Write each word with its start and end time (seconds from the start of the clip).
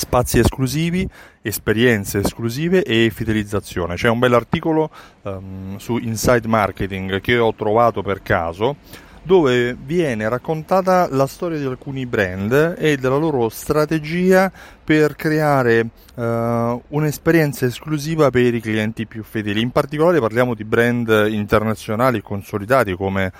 spazi 0.00 0.38
esclusivi, 0.38 1.06
esperienze 1.42 2.20
esclusive 2.20 2.82
e 2.82 3.10
fidelizzazione. 3.14 3.96
C'è 3.96 4.08
un 4.08 4.18
bell'articolo 4.18 4.90
um, 5.22 5.76
su 5.76 5.98
Inside 5.98 6.48
Marketing 6.48 7.20
che 7.20 7.36
ho 7.36 7.54
trovato 7.54 8.02
per 8.02 8.22
caso 8.22 8.76
dove 9.22 9.76
viene 9.78 10.26
raccontata 10.30 11.06
la 11.10 11.26
storia 11.26 11.58
di 11.58 11.66
alcuni 11.66 12.06
brand 12.06 12.76
e 12.78 12.96
della 12.96 13.18
loro 13.18 13.50
strategia 13.50 14.50
per 14.82 15.14
creare 15.14 15.86
uh, 16.14 16.82
un'esperienza 16.88 17.66
esclusiva 17.66 18.30
per 18.30 18.54
i 18.54 18.60
clienti 18.60 19.04
più 19.06 19.22
fedeli. 19.22 19.60
In 19.60 19.70
particolare 19.70 20.18
parliamo 20.18 20.54
di 20.54 20.64
brand 20.64 21.26
internazionali 21.28 22.22
consolidati 22.22 22.94
come 22.94 23.30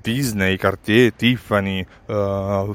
Disney, 0.00 0.56
Cartier, 0.56 1.12
Tiffany, 1.14 1.84
uh, 2.06 2.74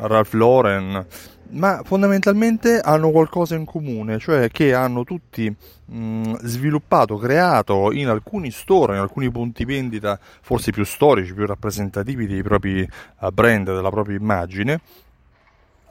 Ralph 0.00 0.32
Lauren, 0.34 1.06
ma 1.50 1.82
fondamentalmente 1.84 2.78
hanno 2.78 3.10
qualcosa 3.10 3.54
in 3.54 3.64
comune, 3.64 4.18
cioè 4.18 4.48
che 4.48 4.74
hanno 4.74 5.04
tutti 5.04 5.54
mh, 5.84 6.38
sviluppato, 6.42 7.16
creato 7.16 7.92
in 7.92 8.08
alcuni 8.08 8.50
store, 8.50 8.94
in 8.94 9.00
alcuni 9.00 9.30
punti 9.30 9.64
vendita 9.64 10.18
forse 10.20 10.70
più 10.70 10.84
storici, 10.84 11.34
più 11.34 11.46
rappresentativi 11.46 12.26
dei 12.26 12.42
propri 12.42 12.88
uh, 13.20 13.30
brand, 13.30 13.66
della 13.66 13.90
propria 13.90 14.16
immagine, 14.16 14.80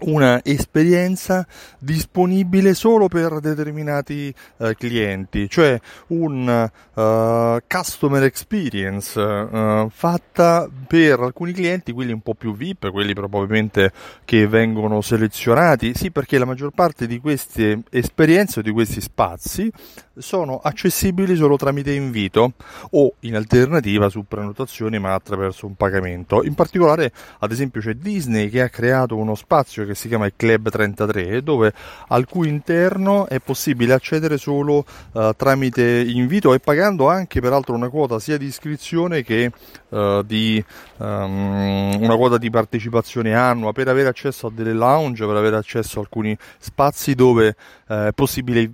una 0.02 0.42
esperienza 0.44 1.46
disponibile 1.80 2.74
solo 2.74 3.08
per 3.08 3.40
determinati 3.40 4.34
uh, 4.58 4.74
clienti, 4.74 5.50
cioè 5.50 5.80
un 6.08 6.70
uh, 6.94 7.58
customer 7.68 8.24
experience 8.24 9.20
uh, 9.20 9.90
fatta 9.90 10.70
per 10.88 11.20
alcuni 11.20 11.52
clienti, 11.52 11.92
quelli 11.92 12.12
un 12.12 12.22
po' 12.22 12.34
più 12.34 12.56
VIP, 12.56 12.90
quelli 12.92 13.14
probabilmente 13.14 13.92
che 14.26 14.48
vengono 14.48 15.02
selezionati, 15.02 15.94
sì 15.94 16.12
perché 16.12 16.38
la 16.38 16.46
maggior 16.46 16.72
parte 16.72 17.08
di 17.08 17.20
queste 17.20 17.84
esperienze 17.90 18.60
o 18.60 18.62
di 18.64 18.72
questi 18.72 19.02
spazi 19.02 19.72
sono 20.18 20.60
accessibili 20.62 21.36
solo 21.36 21.56
tramite 21.58 21.94
invito 21.94 22.54
o 22.92 23.14
in 23.22 23.36
alternativa 23.36 24.10
su 24.10 24.26
prenotazione 24.28 25.00
ma 25.00 25.14
attraverso 25.14 25.66
un 25.66 25.76
pagamento. 25.76 26.44
In 26.44 26.54
particolare, 26.54 27.12
ad 27.40 27.52
esempio, 27.52 27.82
c'è 27.82 27.94
Disney 27.94 28.50
che 28.50 28.62
ha 28.62 28.70
creato 28.70 29.16
uno 29.18 29.36
spazio 29.36 29.86
che 29.86 29.91
si 29.96 30.08
chiama 30.08 30.26
il 30.26 30.34
Club 30.36 30.70
33 30.70 31.44
dove 31.44 31.74
al 32.08 32.28
cui 32.28 32.48
interno 32.48 33.28
è 33.28 33.40
possibile 33.40 33.94
accedere 33.94 34.38
solo 34.38 34.86
uh, 35.12 35.32
tramite 35.36 36.04
invito 36.08 36.54
e 36.54 36.60
pagando 36.60 37.10
anche 37.10 37.42
peraltro 37.42 37.76
una 37.76 37.90
quota 37.90 38.20
sia 38.20 38.38
di 38.38 38.46
iscrizione 38.46 39.24
che 39.24 39.52
uh, 39.90 40.22
di 40.24 40.64
um, 40.98 41.98
una 42.00 42.16
quota 42.16 42.38
di 42.38 42.50
partecipazione 42.50 43.34
annua 43.34 43.72
per 43.72 43.88
avere 43.88 44.10
accesso 44.10 44.48
a 44.48 44.52
delle 44.54 44.74
lounge, 44.74 45.26
per 45.26 45.36
avere 45.36 45.56
accesso 45.56 46.00
a 46.00 46.02
alcuni 46.02 46.38
spazi 46.58 47.16
dove 47.16 47.56
uh, 47.88 47.94
è 48.08 48.12
possibile 48.14 48.72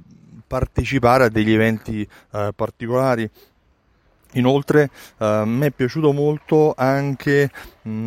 partecipare 0.47 1.25
a 1.25 1.29
degli 1.29 1.51
eventi 1.51 2.07
eh, 2.31 2.51
particolari. 2.55 3.29
Inoltre 4.33 4.89
eh, 5.17 5.43
mi 5.45 5.65
è 5.65 5.71
piaciuto 5.71 6.11
molto 6.11 6.73
anche 6.75 7.49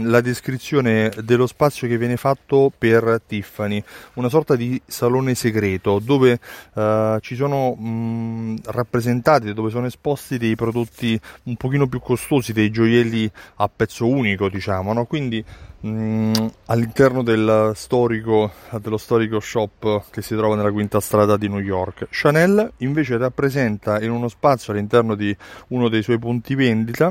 la 0.02 0.20
descrizione 0.20 1.10
dello 1.22 1.46
spazio 1.46 1.88
che 1.88 1.98
viene 1.98 2.16
fatto 2.16 2.72
per 2.76 3.20
Tiffany, 3.26 3.82
una 4.14 4.28
sorta 4.28 4.56
di 4.56 4.80
salone 4.86 5.34
segreto 5.34 5.98
dove 5.98 6.38
eh, 6.74 7.18
ci 7.20 7.36
sono 7.36 7.74
mh, 7.74 8.60
rappresentati, 8.64 9.52
dove 9.52 9.70
sono 9.70 9.86
esposti 9.86 10.38
dei 10.38 10.54
prodotti 10.54 11.18
un 11.44 11.56
pochino 11.56 11.86
più 11.86 12.00
costosi, 12.00 12.52
dei 12.52 12.70
gioielli 12.70 13.30
a 13.56 13.70
pezzo 13.74 14.06
unico, 14.06 14.48
diciamo, 14.48 14.92
no? 14.92 15.04
quindi 15.04 15.44
Mm, 15.86 16.34
all'interno 16.66 17.22
del 17.22 17.72
storico, 17.74 18.52
dello 18.82 18.98
storico 18.98 19.40
shop 19.40 20.10
che 20.10 20.20
si 20.20 20.36
trova 20.36 20.54
nella 20.54 20.70
quinta 20.70 21.00
strada 21.00 21.38
di 21.38 21.48
New 21.48 21.60
York. 21.60 22.06
Chanel 22.10 22.72
invece 22.78 23.16
rappresenta 23.16 23.98
in 24.02 24.10
uno 24.10 24.28
spazio 24.28 24.74
all'interno 24.74 25.14
di 25.14 25.34
uno 25.68 25.88
dei 25.88 26.02
suoi 26.02 26.18
punti 26.18 26.54
vendita 26.54 27.10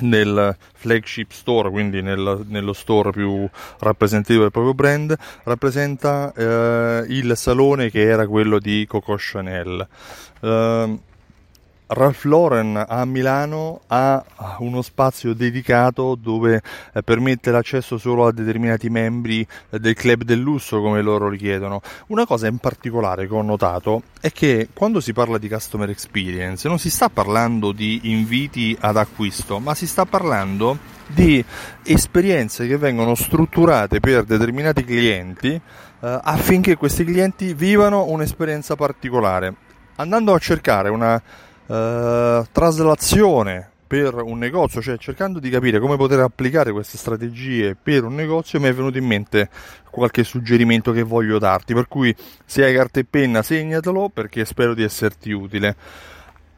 nel 0.00 0.56
flagship 0.74 1.30
store, 1.30 1.70
quindi 1.70 2.02
nel, 2.02 2.44
nello 2.48 2.72
store 2.72 3.10
più 3.10 3.48
rappresentativo 3.78 4.42
del 4.42 4.50
proprio 4.50 4.74
brand, 4.74 5.16
rappresenta 5.44 6.32
eh, 6.34 7.04
il 7.08 7.32
salone 7.36 7.90
che 7.90 8.02
era 8.02 8.26
quello 8.26 8.58
di 8.58 8.84
Coco 8.88 9.16
Chanel. 9.18 9.86
Eh, 10.40 10.98
Ralph 11.88 12.24
Lauren 12.24 12.84
a 12.86 13.04
Milano 13.04 13.82
ha 13.86 14.24
uno 14.58 14.82
spazio 14.82 15.34
dedicato 15.34 16.16
dove 16.20 16.60
eh, 16.92 17.02
permette 17.02 17.52
l'accesso 17.52 17.96
solo 17.96 18.26
a 18.26 18.32
determinati 18.32 18.88
membri 18.90 19.46
eh, 19.70 19.78
del 19.78 19.94
club 19.94 20.24
del 20.24 20.40
lusso 20.40 20.80
come 20.80 21.00
loro 21.00 21.28
richiedono. 21.28 21.80
Una 22.08 22.26
cosa 22.26 22.48
in 22.48 22.58
particolare 22.58 23.28
che 23.28 23.34
ho 23.34 23.42
notato 23.42 24.02
è 24.20 24.32
che 24.32 24.68
quando 24.72 24.98
si 24.98 25.12
parla 25.12 25.38
di 25.38 25.48
customer 25.48 25.88
experience 25.88 26.66
non 26.66 26.80
si 26.80 26.90
sta 26.90 27.08
parlando 27.08 27.70
di 27.70 28.00
inviti 28.04 28.76
ad 28.80 28.96
acquisto, 28.96 29.60
ma 29.60 29.74
si 29.74 29.86
sta 29.86 30.04
parlando 30.04 30.76
di 31.06 31.44
esperienze 31.84 32.66
che 32.66 32.78
vengono 32.78 33.14
strutturate 33.14 34.00
per 34.00 34.24
determinati 34.24 34.82
clienti 34.84 35.50
eh, 35.50 35.60
affinché 36.00 36.74
questi 36.74 37.04
clienti 37.04 37.54
vivano 37.54 38.06
un'esperienza 38.06 38.74
particolare. 38.74 39.54
Andando 39.98 40.34
a 40.34 40.38
cercare 40.38 40.90
una 40.90 41.22
eh, 41.66 42.46
traslazione 42.52 43.70
per 43.86 44.14
un 44.14 44.38
negozio, 44.38 44.82
cioè 44.82 44.98
cercando 44.98 45.38
di 45.38 45.48
capire 45.48 45.78
come 45.78 45.96
poter 45.96 46.20
applicare 46.20 46.72
queste 46.72 46.98
strategie 46.98 47.76
per 47.80 48.04
un 48.04 48.14
negozio, 48.14 48.58
mi 48.58 48.66
è 48.66 48.74
venuto 48.74 48.98
in 48.98 49.04
mente 49.04 49.48
qualche 49.90 50.24
suggerimento 50.24 50.90
che 50.92 51.02
voglio 51.02 51.38
darti, 51.38 51.72
per 51.72 51.86
cui 51.86 52.14
se 52.44 52.64
hai 52.64 52.74
carta 52.74 52.98
e 52.98 53.04
penna 53.04 53.42
segnatelo 53.42 54.08
perché 54.08 54.44
spero 54.44 54.74
di 54.74 54.82
esserti 54.82 55.30
utile. 55.30 55.76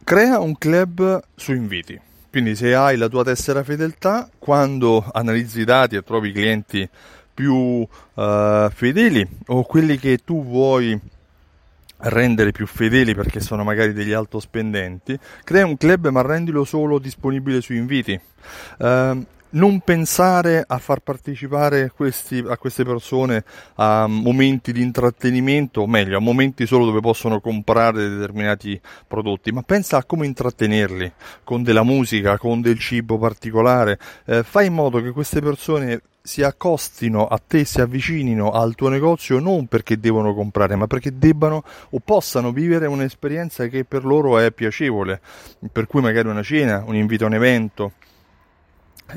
Crea 0.02 0.40
un 0.40 0.56
club 0.56 1.22
su 1.34 1.52
inviti. 1.52 2.00
Quindi 2.30 2.56
se 2.56 2.74
hai 2.74 2.96
la 2.96 3.08
tua 3.08 3.24
tessera 3.24 3.62
fedeltà, 3.62 4.28
quando 4.38 5.04
analizzi 5.12 5.60
i 5.60 5.64
dati 5.64 5.96
e 5.96 6.02
trovi 6.02 6.32
clienti 6.32 6.88
più 7.32 7.54
uh, 7.54 8.70
fedeli 8.70 9.26
o 9.46 9.62
quelli 9.64 9.98
che 9.98 10.18
tu 10.24 10.44
vuoi 10.44 10.98
rendere 11.98 12.52
più 12.52 12.66
fedeli 12.66 13.14
perché 13.14 13.40
sono 13.40 13.64
magari 13.64 13.92
degli 13.92 14.12
altospendenti, 14.12 15.18
crea 15.44 15.66
un 15.66 15.76
club 15.76 16.08
ma 16.08 16.22
rendilo 16.22 16.64
solo 16.64 16.98
disponibile 16.98 17.60
su 17.60 17.72
inviti. 17.74 18.18
Uh, 18.78 19.24
non 19.50 19.80
pensare 19.80 20.62
a 20.66 20.78
far 20.78 21.00
partecipare 21.00 21.90
questi, 21.94 22.44
a 22.46 22.58
queste 22.58 22.84
persone 22.84 23.44
a 23.76 24.06
momenti 24.06 24.72
di 24.72 24.82
intrattenimento, 24.82 25.82
o 25.82 25.86
meglio, 25.86 26.18
a 26.18 26.20
momenti 26.20 26.66
solo 26.66 26.84
dove 26.84 27.00
possono 27.00 27.40
comprare 27.40 28.08
determinati 28.08 28.78
prodotti, 29.06 29.52
ma 29.52 29.62
pensa 29.62 29.96
a 29.96 30.04
come 30.04 30.26
intrattenerli 30.26 31.12
con 31.44 31.62
della 31.62 31.82
musica, 31.82 32.36
con 32.36 32.60
del 32.60 32.78
cibo 32.78 33.18
particolare. 33.18 33.98
Eh, 34.26 34.42
fai 34.42 34.66
in 34.66 34.74
modo 34.74 35.00
che 35.00 35.12
queste 35.12 35.40
persone 35.40 36.00
si 36.28 36.42
accostino 36.42 37.26
a 37.26 37.40
te, 37.44 37.64
si 37.64 37.80
avvicinino 37.80 38.50
al 38.50 38.74
tuo 38.74 38.90
negozio 38.90 39.38
non 39.38 39.66
perché 39.66 39.98
devono 39.98 40.34
comprare, 40.34 40.76
ma 40.76 40.86
perché 40.86 41.16
debbano 41.16 41.64
o 41.88 42.00
possano 42.04 42.52
vivere 42.52 42.86
un'esperienza 42.86 43.66
che 43.68 43.86
per 43.86 44.04
loro 44.04 44.38
è 44.38 44.52
piacevole, 44.52 45.22
per 45.72 45.86
cui 45.86 46.02
magari 46.02 46.28
una 46.28 46.42
cena, 46.42 46.84
un 46.84 46.96
invito 46.96 47.24
a 47.24 47.28
un 47.28 47.34
evento, 47.34 47.92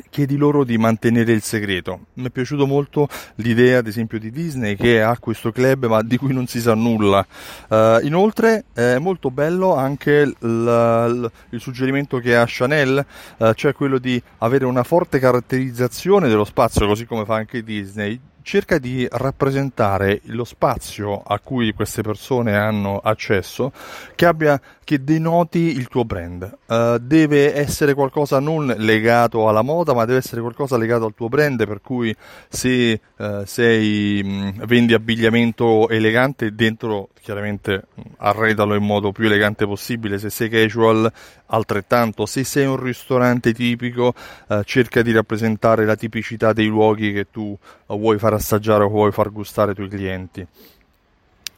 chiedi 0.09 0.37
loro 0.37 0.63
di 0.63 0.77
mantenere 0.77 1.31
il 1.31 1.41
segreto. 1.41 2.07
Mi 2.13 2.25
è 2.25 2.29
piaciuto 2.29 2.65
molto 2.65 3.07
l'idea, 3.35 3.79
ad 3.79 3.87
esempio, 3.87 4.19
di 4.19 4.31
Disney 4.31 4.75
che 4.75 5.01
ha 5.01 5.17
questo 5.19 5.51
club 5.51 5.87
ma 5.87 6.01
di 6.01 6.17
cui 6.17 6.33
non 6.33 6.47
si 6.47 6.59
sa 6.61 6.73
nulla. 6.73 7.25
Uh, 7.67 7.99
inoltre 8.03 8.65
è 8.73 8.97
molto 8.97 9.31
bello 9.31 9.75
anche 9.75 10.11
il, 10.11 10.35
il, 10.39 11.31
il 11.49 11.59
suggerimento 11.59 12.19
che 12.19 12.35
ha 12.35 12.45
Chanel, 12.47 13.05
uh, 13.37 13.53
cioè 13.53 13.73
quello 13.73 13.97
di 13.97 14.21
avere 14.39 14.65
una 14.65 14.83
forte 14.83 15.19
caratterizzazione 15.19 16.27
dello 16.27 16.45
spazio, 16.45 16.87
così 16.87 17.05
come 17.05 17.25
fa 17.25 17.35
anche 17.35 17.63
Disney 17.63 18.19
cerca 18.43 18.77
di 18.77 19.07
rappresentare 19.09 20.21
lo 20.25 20.43
spazio 20.43 21.21
a 21.21 21.39
cui 21.39 21.73
queste 21.73 22.01
persone 22.01 22.55
hanno 22.55 22.97
accesso 22.97 23.71
che, 24.15 24.25
abbia, 24.25 24.59
che 24.83 25.03
denoti 25.03 25.59
il 25.59 25.87
tuo 25.87 26.05
brand. 26.05 26.57
Uh, 26.65 26.97
deve 26.99 27.53
essere 27.55 27.93
qualcosa 27.93 28.39
non 28.39 28.73
legato 28.77 29.47
alla 29.47 29.61
moda, 29.61 29.93
ma 29.93 30.05
deve 30.05 30.19
essere 30.19 30.41
qualcosa 30.41 30.77
legato 30.77 31.05
al 31.05 31.13
tuo 31.13 31.29
brand, 31.29 31.65
per 31.65 31.81
cui 31.81 32.15
se 32.49 32.99
uh, 33.17 33.43
sei, 33.45 34.21
mh, 34.23 34.65
vendi 34.65 34.93
abbigliamento 34.93 35.89
elegante, 35.89 36.53
dentro 36.53 37.09
chiaramente 37.21 37.85
arredalo 38.17 38.73
in 38.73 38.83
modo 38.83 39.11
più 39.11 39.25
elegante 39.25 39.65
possibile, 39.65 40.17
se 40.17 40.29
sei 40.29 40.49
casual 40.49 41.11
altrettanto, 41.47 42.25
se 42.25 42.43
sei 42.43 42.65
un 42.65 42.81
ristorante 42.81 43.53
tipico 43.53 44.13
uh, 44.47 44.63
cerca 44.63 45.01
di 45.01 45.11
rappresentare 45.11 45.85
la 45.85 45.95
tipicità 45.95 46.53
dei 46.53 46.67
luoghi 46.67 47.11
che 47.11 47.27
tu 47.29 47.57
vuoi 47.87 48.17
far 48.17 48.30
assaggiare 48.33 48.83
o 48.83 48.89
vuoi 48.89 49.11
far 49.11 49.31
gustare 49.31 49.69
ai 49.69 49.75
tuoi 49.75 49.89
clienti. 49.89 50.47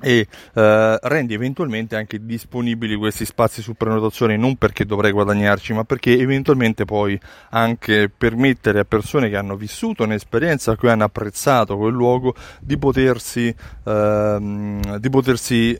e 0.05 0.27
eh, 0.53 0.99
rendi 1.01 1.33
eventualmente 1.33 1.95
anche 1.95 2.25
disponibili 2.25 2.97
questi 2.97 3.23
spazi 3.23 3.61
su 3.61 3.73
prenotazione 3.75 4.35
non 4.35 4.57
perché 4.57 4.85
dovrei 4.85 5.11
guadagnarci 5.11 5.71
ma 5.71 5.85
perché 5.85 6.19
eventualmente 6.19 6.83
poi 6.83 7.17
anche 7.51 8.09
permettere 8.09 8.79
a 8.79 8.83
persone 8.83 9.29
che 9.29 9.37
hanno 9.37 9.55
vissuto 9.55 10.03
un'esperienza 10.03 10.75
che 10.75 10.89
hanno 10.89 11.05
apprezzato 11.05 11.77
quel 11.77 11.93
luogo 11.93 12.35
di 12.59 12.77
potersi, 12.77 13.55
ehm, 13.85 14.97
di 14.97 15.09
potersi 15.09 15.79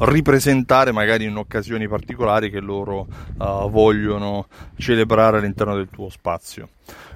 ripresentare 0.00 0.92
magari 0.92 1.24
in 1.24 1.36
occasioni 1.36 1.88
particolari 1.88 2.50
che 2.50 2.60
loro 2.60 3.06
uh, 3.38 3.68
vogliono 3.70 4.46
celebrare 4.76 5.38
all'interno 5.38 5.74
del 5.74 5.88
tuo 5.90 6.08
spazio. 6.08 6.68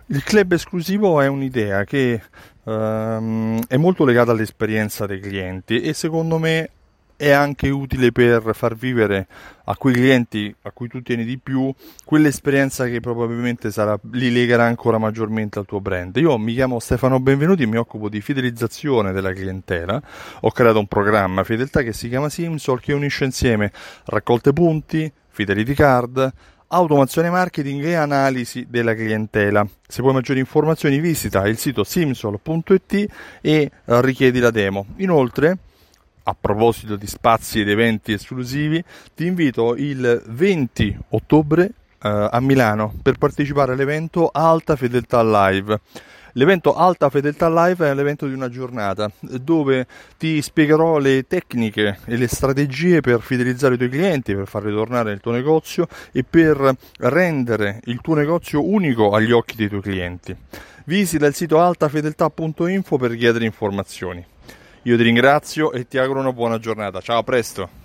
Il 0.06 0.22
club 0.24 0.52
esclusivo 0.52 1.20
è 1.20 1.26
un'idea 1.26 1.84
che 1.84 2.20
um, 2.64 3.60
è 3.66 3.76
molto 3.76 4.04
legata 4.04 4.32
all'esperienza 4.32 5.06
dei 5.06 5.20
clienti 5.20 5.80
e 5.80 5.94
secondo 5.94 6.38
me 6.38 6.70
è 7.22 7.30
anche 7.30 7.70
utile 7.70 8.10
per 8.10 8.50
far 8.52 8.74
vivere 8.74 9.28
a 9.66 9.76
quei 9.76 9.94
clienti 9.94 10.52
a 10.62 10.72
cui 10.72 10.88
tu 10.88 11.02
tieni 11.02 11.24
di 11.24 11.38
più 11.38 11.72
quell'esperienza 12.04 12.86
che 12.86 12.98
probabilmente 12.98 13.70
sarà, 13.70 13.96
li 14.10 14.32
legherà 14.32 14.64
ancora 14.64 14.98
maggiormente 14.98 15.60
al 15.60 15.64
tuo 15.64 15.80
brand. 15.80 16.16
Io 16.16 16.36
mi 16.36 16.52
chiamo 16.52 16.80
Stefano 16.80 17.20
Benvenuti 17.20 17.62
e 17.62 17.66
mi 17.66 17.76
occupo 17.76 18.08
di 18.08 18.20
fidelizzazione 18.20 19.12
della 19.12 19.32
clientela. 19.32 20.02
Ho 20.40 20.50
creato 20.50 20.80
un 20.80 20.88
programma 20.88 21.44
fedeltà 21.44 21.82
che 21.82 21.92
si 21.92 22.08
chiama 22.08 22.28
Simsol 22.28 22.80
che 22.80 22.92
unisce 22.92 23.22
insieme 23.22 23.70
raccolte 24.06 24.52
punti, 24.52 25.08
fidelity 25.28 25.74
card, 25.74 26.32
automazione 26.66 27.30
marketing 27.30 27.84
e 27.84 27.94
analisi 27.94 28.66
della 28.68 28.96
clientela. 28.96 29.64
Se 29.86 30.02
vuoi 30.02 30.14
maggiori 30.14 30.40
informazioni 30.40 30.98
visita 30.98 31.46
il 31.46 31.56
sito 31.56 31.84
simsol.it 31.84 33.06
e 33.40 33.70
richiedi 33.84 34.40
la 34.40 34.50
demo. 34.50 34.86
Inoltre, 34.96 35.58
a 36.24 36.36
proposito 36.38 36.96
di 36.96 37.06
spazi 37.06 37.60
ed 37.60 37.68
eventi 37.68 38.12
esclusivi, 38.12 38.82
ti 39.14 39.26
invito 39.26 39.74
il 39.76 40.22
20 40.26 40.98
ottobre 41.10 41.64
eh, 42.02 42.28
a 42.30 42.40
Milano 42.40 42.92
per 43.02 43.18
partecipare 43.18 43.72
all'evento 43.72 44.30
Alta 44.32 44.76
Fedeltà 44.76 45.22
Live. 45.22 45.80
L'evento 46.36 46.74
Alta 46.74 47.10
Fedeltà 47.10 47.50
Live 47.50 47.90
è 47.90 47.94
l'evento 47.94 48.26
di 48.26 48.32
una 48.32 48.48
giornata 48.48 49.10
dove 49.20 49.86
ti 50.16 50.40
spiegherò 50.40 50.96
le 50.96 51.26
tecniche 51.26 51.98
e 52.06 52.16
le 52.16 52.26
strategie 52.26 53.02
per 53.02 53.20
fidelizzare 53.20 53.74
i 53.74 53.76
tuoi 53.76 53.90
clienti, 53.90 54.34
per 54.34 54.48
farli 54.48 54.72
tornare 54.72 55.10
nel 55.10 55.20
tuo 55.20 55.32
negozio 55.32 55.86
e 56.10 56.24
per 56.24 56.74
rendere 57.00 57.80
il 57.84 58.00
tuo 58.00 58.14
negozio 58.14 58.66
unico 58.66 59.10
agli 59.10 59.30
occhi 59.30 59.56
dei 59.56 59.68
tuoi 59.68 59.82
clienti. 59.82 60.34
Visita 60.84 61.26
il 61.26 61.34
sito 61.34 61.60
altafedeltà.info 61.60 62.96
per 62.96 63.14
chiedere 63.14 63.44
informazioni. 63.44 64.31
Io 64.84 64.96
ti 64.96 65.02
ringrazio 65.04 65.70
e 65.70 65.86
ti 65.86 65.96
auguro 65.96 66.18
una 66.18 66.32
buona 66.32 66.58
giornata. 66.58 67.00
Ciao, 67.00 67.18
a 67.18 67.22
presto! 67.22 67.81